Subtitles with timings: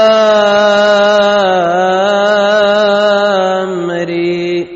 [3.92, 4.68] ري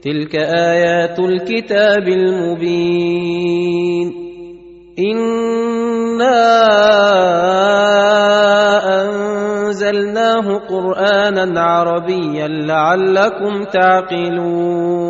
[0.00, 4.06] تلك آيات الكتاب المبين.
[4.98, 6.40] إنا
[9.04, 15.09] أنزلناه قرآنا عربيا لعلكم تعقلون.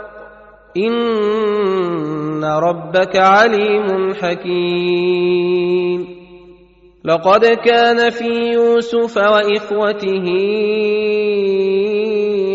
[0.77, 5.41] ان ربك عليم حكيم
[7.05, 10.27] لقد كان في يوسف واخوته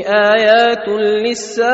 [0.06, 1.67] ايات للسائلين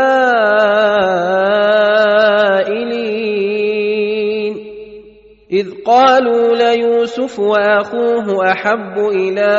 [5.53, 9.53] اذ قالوا ليوسف واخوه احب إلى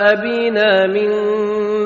[0.00, 0.86] ابينا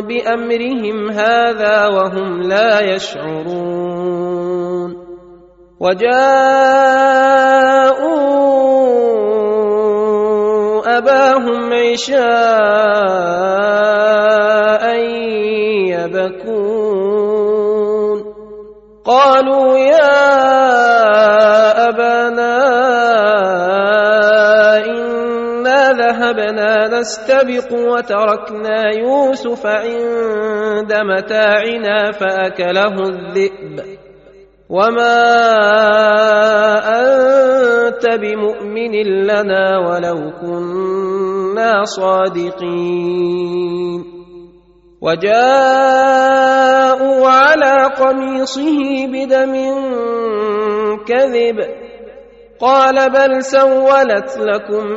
[0.00, 4.24] بأمرهم هذا وهم لا يشعرون
[5.80, 6.34] وجاءوا
[10.98, 12.24] أباهم عشاء
[15.94, 17.54] يبكون
[19.04, 20.24] قالوا يا
[21.88, 24.03] أبانا أنا
[26.34, 33.80] ذهبنا نستبق وتركنا يوسف عند متاعنا فاكله الذئب.
[34.70, 35.20] وما
[36.86, 38.92] انت بمؤمن
[39.26, 43.34] لنا ولو كنا صادقين.
[45.02, 45.68] وجاءوا
[47.28, 49.54] على قميصه بدم
[51.06, 51.58] كذب.
[52.60, 54.96] قال بل سولت لكم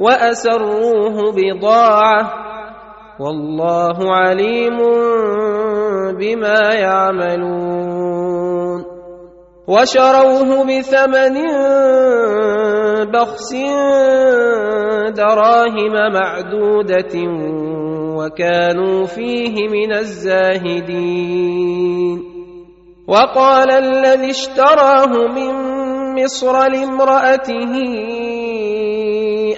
[0.00, 2.32] وأسروه بضاعة
[3.20, 4.78] والله عليم
[6.18, 8.20] بما يعملون
[9.68, 11.36] وشروه بثمن
[13.12, 13.50] بخس
[15.16, 17.14] دراهم معدودة
[18.16, 21.30] وكانوا فيه من الزاهدين
[23.08, 25.52] وقال الذي اشتراه من
[26.22, 27.72] مصر لامرأته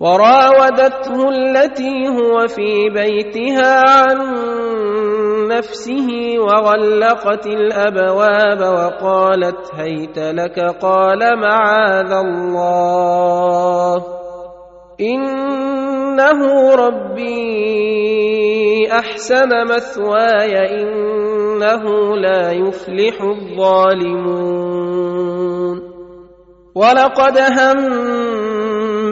[0.00, 4.16] وراودته التي هو في بيتها عن
[5.48, 6.08] نفسه
[6.38, 14.04] وغلقت الأبواب وقالت هيت لك قال معاذ الله
[15.00, 16.40] إنه
[16.74, 17.46] ربي
[18.92, 24.66] أحسن مثواي إنه لا يفلح الظالمون
[26.74, 27.38] ولقد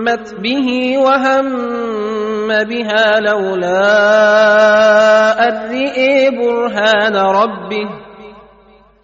[0.04, 1.48] همت به وهم
[2.48, 3.88] بها لولا
[5.48, 7.88] أن رئي برهان ربه.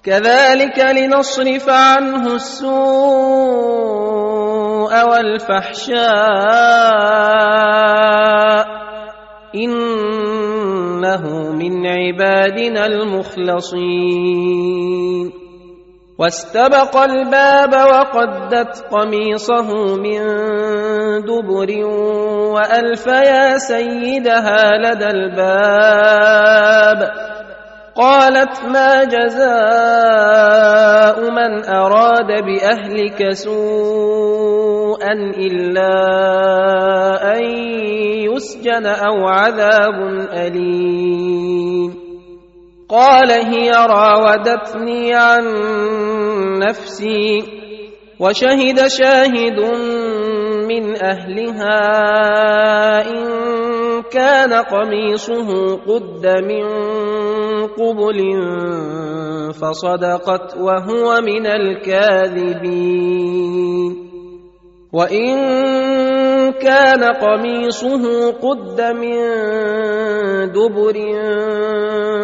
[0.05, 2.70] كذلك لنصرف عنه السوء
[5.08, 6.00] والفحشاء.
[9.55, 14.20] إنه من عبادنا المخلصين.
[16.21, 20.21] واستبق الباب وقدت قميصه من
[21.25, 21.71] دبر
[22.55, 27.11] وألف يا سيدها لدى الباب.
[27.97, 29.51] قالت ما جزاء
[31.31, 35.95] من أراد بأهلك سوءا إلا
[37.37, 37.43] أن
[38.29, 39.97] يسجن أو عذاب
[40.33, 42.10] أليم.
[42.91, 45.45] قال هي راودتني عن
[46.59, 47.43] نفسي
[48.21, 49.59] وشهد شاهد
[50.69, 51.79] من أهلها
[53.11, 53.41] إن
[54.11, 56.67] كان قميصه قد من
[57.79, 58.19] قبل
[59.55, 62.91] فصدقت وهو من الكاذبين.
[64.92, 69.18] وان كان قميصه قد من
[70.52, 70.97] دبر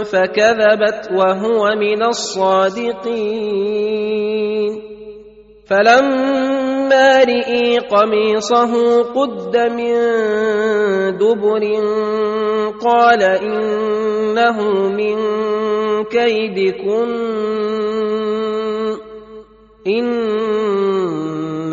[0.04, 3.06] فكذبت وهو من الصادقين
[5.66, 9.94] فلما رئي قميصه قد من
[11.18, 11.62] دبر
[12.82, 14.58] قال انه
[14.88, 15.16] من
[16.04, 17.26] كيدكن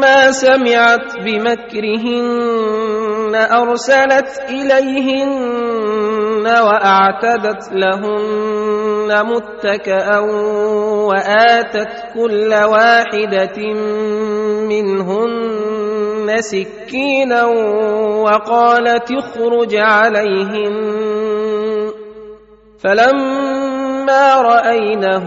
[0.00, 2.54] فلما سمعت بمكرهن
[3.34, 10.18] ارسلت اليهن واعتدت لهن متكئا
[11.08, 13.58] واتت كل واحدة
[14.68, 17.44] منهن سكينا
[18.24, 20.76] وقالت اخرج عليهن
[22.78, 25.26] فلما راينه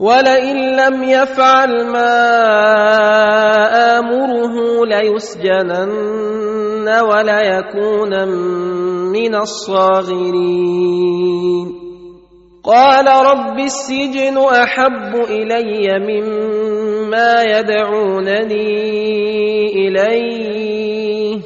[0.00, 2.16] ولئن لم يفعل ما
[3.98, 8.28] آمره ليسجنن وليكونن
[9.12, 10.94] من الصاغرين.
[12.64, 18.72] قال رب السجن أحب إلي مما يدعونني
[19.68, 21.38] إليه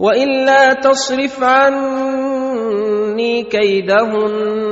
[0.00, 4.71] وإلا تصرف عني كيدهن.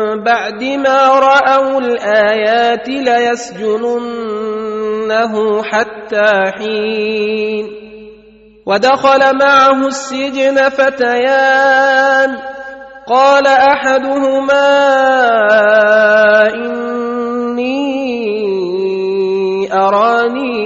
[0.15, 4.03] بعد ما رأوا الآيات ليسجننه
[5.63, 7.81] حتى حين
[8.65, 12.37] ودخل معه السجن فتيان.
[13.07, 14.69] قال أحدهما
[16.53, 17.73] إني
[19.73, 20.61] أراني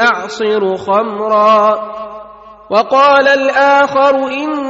[0.00, 1.90] أعصر خمرا.
[2.70, 4.69] وقال الآخر إني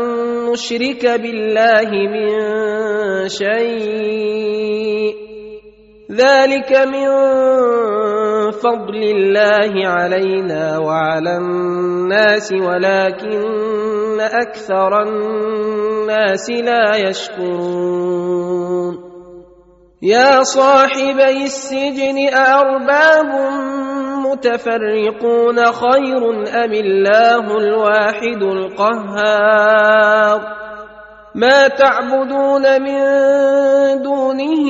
[0.51, 2.27] نشرك بالله من
[3.27, 5.15] شيء.
[6.11, 7.07] ذلك من
[8.51, 18.93] فضل الله علينا وعلى الناس ولكن أكثر الناس لا يشكرون.
[20.03, 23.31] يا صاحبي السجن أأرباب
[24.31, 26.29] متفرقون خير
[26.63, 29.91] أم الله الواحد القهار؟
[31.35, 33.01] ما تعبدون من
[34.01, 34.67] دونه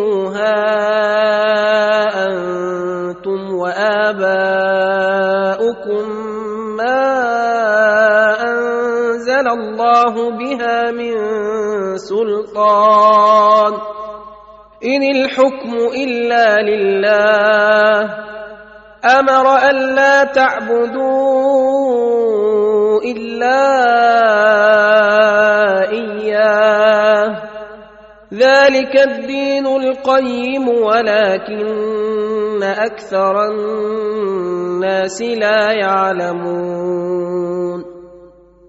[9.43, 11.15] أنزل الله بها من
[11.97, 13.73] سلطان
[14.85, 18.03] إن الحكم إلا لله
[19.19, 21.03] أمر ألا تعبدوا
[23.03, 23.63] إلا
[25.91, 27.43] إياه
[28.35, 37.13] ذلك الدين القيم ولكن أكثر الناس لا يعلمون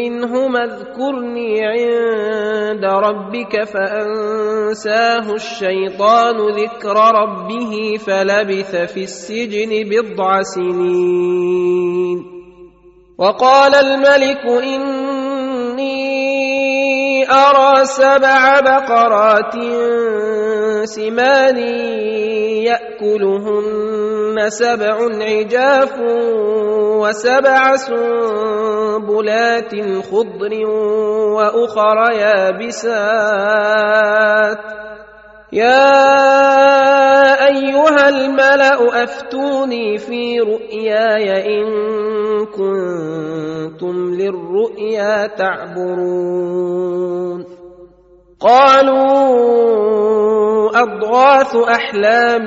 [0.00, 12.18] منهما اذكرني عند ربك فأنساه الشيطان ذكر ربه فلبث في السجن بضع سنين.
[13.18, 16.00] وقال الملك إني
[17.30, 19.54] أرى سبع بقرات
[20.84, 21.58] سمان
[22.64, 25.94] يأكلهن سبع عجاف
[27.00, 29.74] وسبع سنبلات
[30.10, 30.52] خضر
[31.36, 33.20] وأخر يابسات.
[35.52, 36.06] يا
[37.46, 41.66] أيها الملأ أفتوني في رؤياي إن
[42.46, 46.80] كنتم للرؤيا تعبرون.
[48.40, 49.80] قالوا
[50.82, 52.46] أضغاث أحلام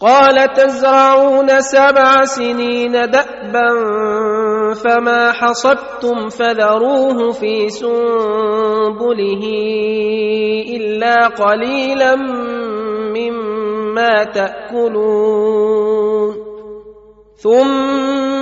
[0.00, 3.68] قال تزرعون سبع سنين دأبا
[4.74, 9.44] فما حصدتم فذروه في سنبله
[10.76, 12.16] إلا قليلا
[13.12, 15.70] مما تأكلون.
[17.36, 18.29] ثم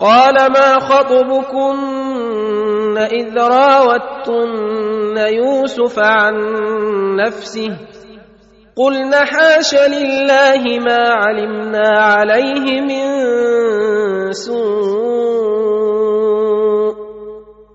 [0.00, 1.78] قال ما خطبكن
[2.98, 6.34] إذ راوتن يوسف عن
[7.16, 7.76] نفسه
[8.76, 13.06] قلن حاش لله ما علمنا عليه من
[14.32, 15.09] سوء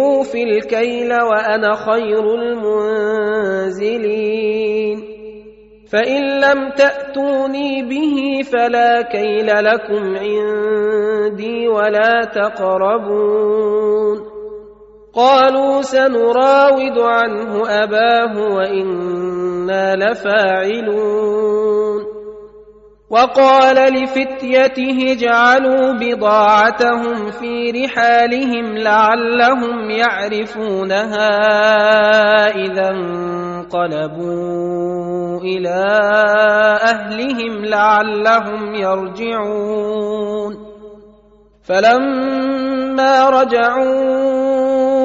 [0.00, 3.90] اوفي الكيل وأنا خير المنزلين.
[5.92, 14.18] فإن لم تأتوني به فلا كيل لكم عندي ولا تقربون.
[15.14, 21.40] قالوا سنراود عنه أباه وإنا لفاعلون.
[23.10, 31.30] وقال لفتيته اجعلوا بضاعتهم في رحالهم لعلهم يعرفونها
[32.54, 34.30] إذا انقلبوا
[35.40, 35.86] إلى
[36.82, 40.70] أهلهم لعلهم يرجعون.
[41.62, 44.49] فلما رجعوا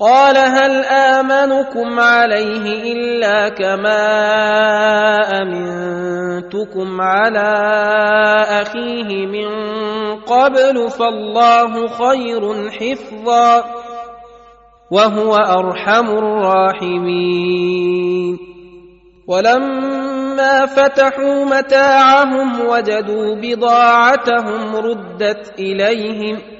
[0.00, 4.06] قال هل آمنكم عليه إلا كما
[5.42, 7.52] أمنتكم على
[8.62, 9.48] أخيه من
[10.16, 13.64] قبل فالله خير حفظا
[14.90, 17.70] وهو أرحم الراحمين.
[19.28, 26.59] ولما فتحوا متاعهم وجدوا بضاعتهم ردت إليهم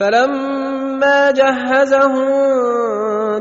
[0.00, 2.44] فلما جهزهم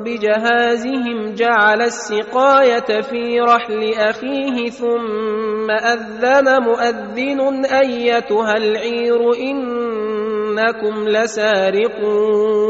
[0.03, 12.63] بجهازهم جعل السقاية في رحل أخيه ثم أذن مؤذن أيتها العير إنكم لسارقون.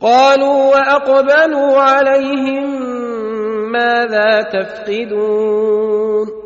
[0.00, 2.82] قالوا وأقبلوا عليهم
[3.72, 6.45] ماذا تفقدون؟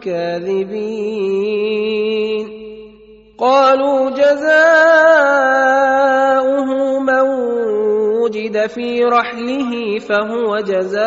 [0.00, 1.60] كاذبين
[3.38, 4.60] قالوا جزاؤه
[7.00, 7.20] من
[8.22, 11.00] وجد في رحله فهو جزاؤه.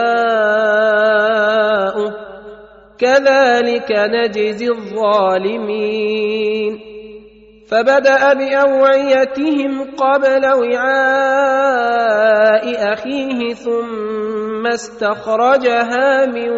[3.00, 6.93] كذلك نجزي الظالمين.
[7.70, 11.84] فبدأ بأوعيتهم قبل وعاء
[12.94, 16.50] أخيه ثم استخرجها من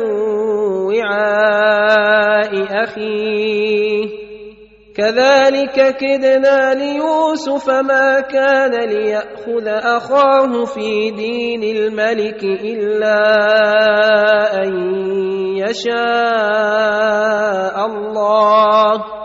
[0.87, 4.25] وعاء أخيه.
[4.95, 13.17] كذلك كدنا ليوسف ما كان ليأخذ أخاه في دين الملك إلا
[14.63, 14.73] أن
[15.57, 15.95] يشاء
[17.85, 19.24] الله.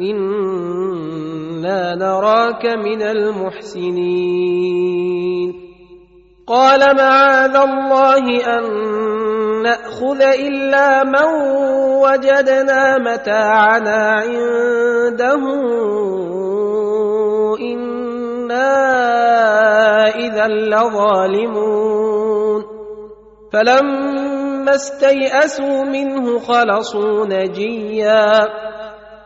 [0.00, 4.46] أنا نراك من المحسنين.
[6.46, 8.64] قال معاذ الله ان
[9.62, 11.24] ناخذ الا من
[12.04, 15.42] وجدنا متاعنا عنده.
[17.60, 18.68] أنا
[20.08, 21.96] اذا لظالمون.
[23.52, 28.46] فلما استيئسوا منه خلصوا نجيا.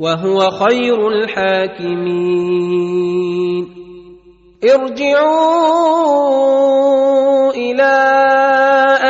[0.00, 2.46] وهو خير الحاكمين.
[4.64, 5.86] ارجعوا
[7.50, 7.94] إلى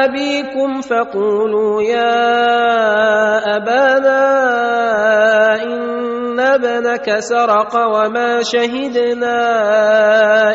[0.05, 2.37] أبيكم فقولوا يا
[3.57, 4.23] أبانا
[5.63, 9.41] إن ابنك سرق وما شهدنا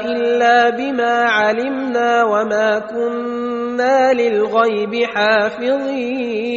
[0.05, 6.51] إلا بما علمنا وما كنا للغيب حافظين.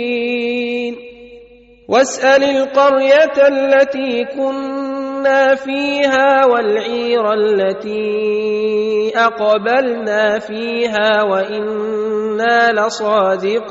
[1.88, 13.64] واسأل القرية التي كنا فيها والعير التي أقبلنا فيها وإنا لصادقون.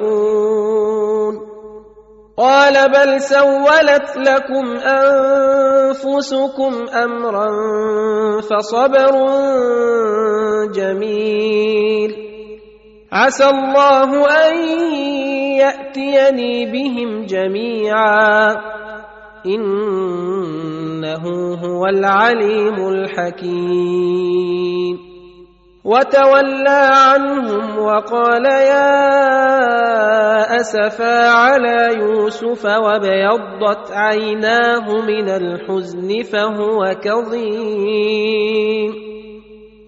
[2.37, 6.73] قال بل سولت لكم أنفسكم
[7.03, 7.49] أمرا
[8.41, 9.13] فصبر
[10.73, 12.32] جميل.
[13.13, 14.57] عسى الله أن
[15.61, 18.55] يأتيني بهم جميعا.
[19.45, 21.23] إنه
[21.53, 23.93] هو العليم الحكيم.
[25.85, 29.03] وتولى عنهم وقال يا
[30.55, 38.93] أسفا على يوسف وابيضت عيناه من الحزن فهو كظيم.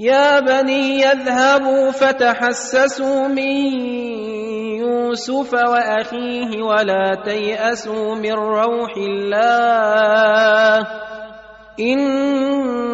[0.00, 3.56] يا بني يذهبوا فتحسسوا من
[4.80, 10.86] يوسف وأخيه ولا تيأسوا من روح الله
[11.80, 12.90] إنه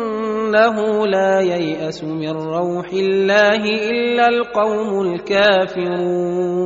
[1.06, 6.56] لا ييأس من روح الله إلا القوم الكافرون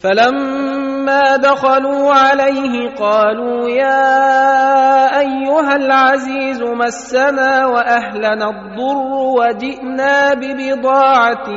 [0.00, 0.97] فلما
[1.36, 11.48] دخلوا عليه قالوا يا أيها العزيز مسنا وأهلنا الضر وجئنا ببضاعة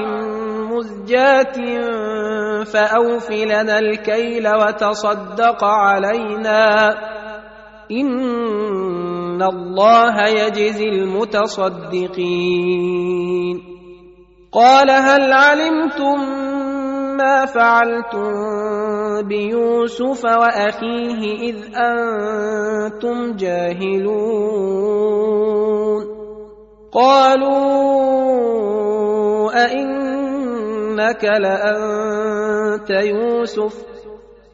[0.71, 1.57] مزجاة
[2.63, 6.89] فأوف لنا الكيل وتصدق علينا.
[7.91, 12.11] إن الله يجزي المتصدقين.
[14.51, 16.19] قال هل علمتم
[17.17, 18.31] ما فعلتم
[19.21, 24.61] بيوسف وأخيه إذ أنتم جاهلون.
[26.91, 27.61] قالوا
[29.65, 33.85] أئنك لأنت يوسف؟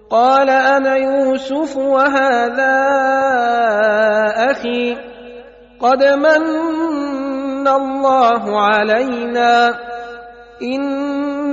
[0.09, 2.77] قال أنا يوسف وهذا
[4.51, 4.95] أخي.
[5.79, 9.79] قد من الله علينا.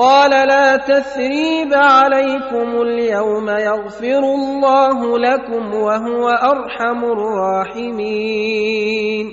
[0.00, 9.26] قال لا تثريب عليكم اليوم يغفر الله لكم وهو أرحم الراحمين.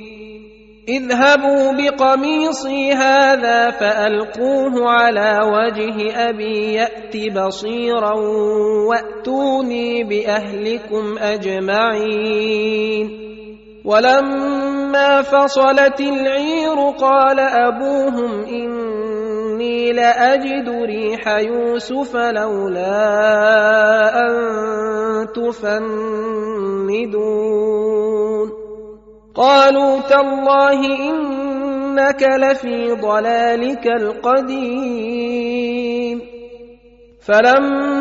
[0.89, 8.13] اذهبوا بقميصي هذا فألقوه على وجه أبي يأت بصيرا
[8.89, 13.09] وأتوني بأهلكم أجمعين.
[13.85, 18.41] ولما فصلت العير قال أبوهم
[19.57, 22.93] إني لأجد ريح يوسف لولا
[24.13, 24.33] أن
[25.33, 25.77] تفندون.
[29.35, 34.97] قالوا تالله إنك لفي ضلالك القديم.
[37.25, 37.97] فلما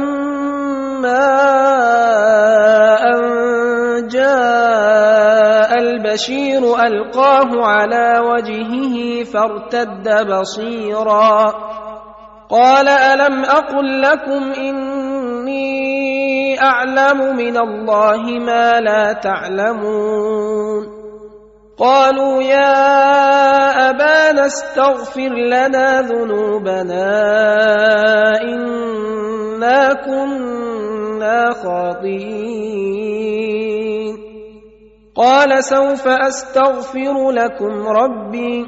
[3.05, 3.23] أن
[4.09, 5.36] جاء
[5.97, 11.55] البشير ألقاه على وجهه فارتد بصيرا.
[12.51, 15.67] قال ألم أقل لكم إني
[16.63, 20.97] أعلم من الله ما لا تعلمون.
[21.79, 27.09] قالوا يا أبانا استغفر لنا ذنوبنا
[28.43, 33.46] إنا كنا خاطئين.
[35.17, 38.67] قال سوف أستغفر لكم ربي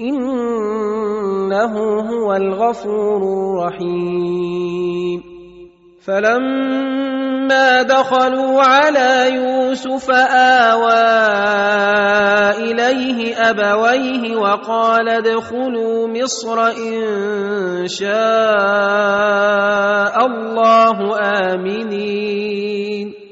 [0.00, 3.22] إنه هو الغفور
[3.72, 5.22] الرحيم.
[6.04, 10.10] فلما دخلوا على يوسف
[10.70, 11.06] آوى
[12.58, 18.16] إليه أبويه وقال ادخلوا مصر إن شاء
[20.26, 21.18] الله
[21.54, 23.25] آمنين.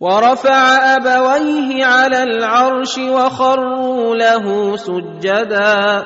[0.00, 6.04] ورفع أبويه على العرش وخروا له سجدا.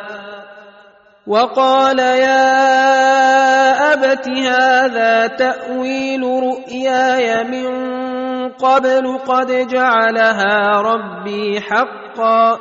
[1.27, 2.53] وقال يا
[3.93, 7.69] أبت هذا تأويل رؤياي من
[8.49, 12.59] قبل قد جعلها ربي حقا.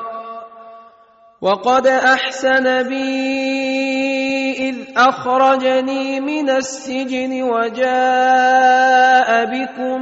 [1.42, 3.74] وقد أحسن بي
[4.70, 10.02] إذ أخرجني من السجن وجاء بكم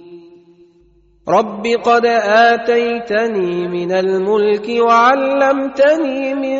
[1.31, 6.59] رب قد اتيتني من الملك وعلمتني من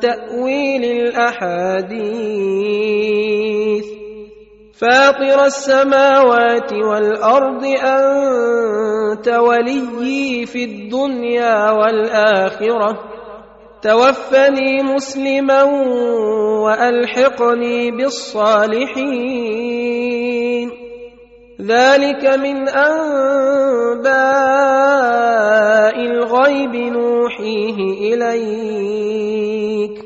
[0.00, 2.24] تاويل الاحاديث
[4.80, 13.14] فاطر السماوات والارض انت وليي في الدنيا والاخره
[13.82, 15.62] توفني مسلما
[16.64, 19.83] والحقني بالصالحين
[21.60, 24.14] ذلك من أنباء
[25.96, 27.76] الغيب نوحيه
[28.14, 30.04] إليك.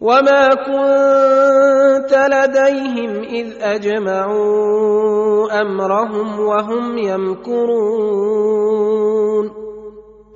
[0.00, 8.42] وما كنت لديهم إذ أجمعوا أمرهم وهم يمكرون.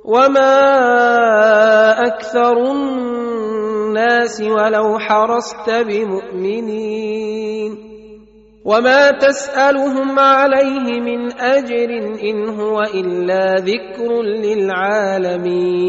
[0.05, 0.57] وما
[2.07, 7.86] أكثر الناس ولو حرصت بمؤمنين.
[8.67, 11.89] وما تسالهم عليه من اجر
[12.23, 15.87] ان هو الا ذكر للعالمين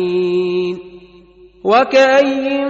[1.65, 2.69] وكاين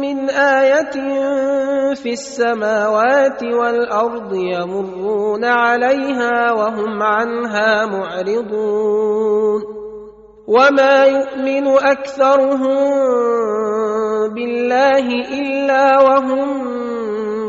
[0.00, 9.62] من إيه في السماوات والارض يمرون عليها وهم عنها معرضون
[10.48, 12.78] وما يؤمن اكثرهم
[14.34, 15.06] بالله
[15.40, 16.78] الا وهم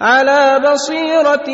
[0.00, 1.48] على بصيرة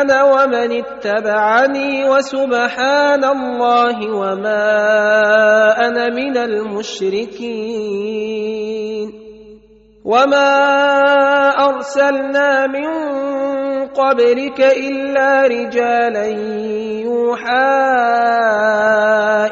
[0.00, 4.66] أنا ومن اتبعني وسبحان الله وما
[5.86, 7.48] أنا من المشركين
[10.04, 10.50] وما
[11.68, 12.88] أرسلنا من
[13.86, 16.26] قبلك إلا رجالا
[17.02, 17.78] يوحى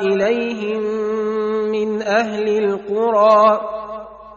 [0.03, 0.83] إليهم
[1.71, 3.61] من أهل القرى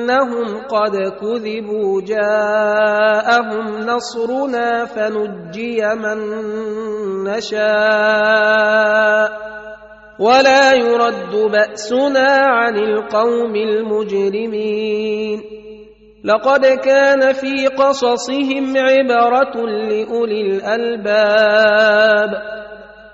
[0.00, 6.18] انهم قد كذبوا جاءهم نصرنا فنجي من
[7.24, 8.70] نشاء
[10.18, 15.40] ولا يرد بأسنا عن القوم المجرمين
[16.24, 22.30] لقد كان في قصصهم عبرة لأولي الألباب